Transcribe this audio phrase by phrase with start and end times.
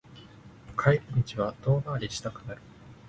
[0.75, 2.61] 帰り道は遠回りしたくなる